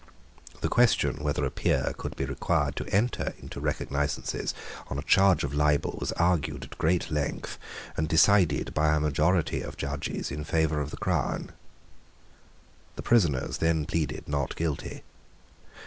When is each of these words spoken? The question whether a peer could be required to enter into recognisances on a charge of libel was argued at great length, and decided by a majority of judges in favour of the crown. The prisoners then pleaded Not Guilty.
The 0.61 0.67
question 0.67 1.17
whether 1.17 1.45
a 1.45 1.51
peer 1.51 1.93
could 1.95 2.15
be 2.15 2.25
required 2.25 2.75
to 2.77 2.87
enter 2.87 3.35
into 3.37 3.59
recognisances 3.59 4.55
on 4.89 4.97
a 4.97 5.03
charge 5.03 5.43
of 5.43 5.53
libel 5.53 5.95
was 5.99 6.11
argued 6.13 6.63
at 6.63 6.79
great 6.79 7.11
length, 7.11 7.59
and 7.95 8.09
decided 8.09 8.73
by 8.73 8.95
a 8.95 8.99
majority 8.99 9.61
of 9.61 9.77
judges 9.77 10.31
in 10.31 10.43
favour 10.43 10.79
of 10.81 10.89
the 10.89 10.97
crown. 10.97 11.51
The 12.95 13.03
prisoners 13.03 13.59
then 13.59 13.85
pleaded 13.85 14.27
Not 14.27 14.55
Guilty. 14.55 15.03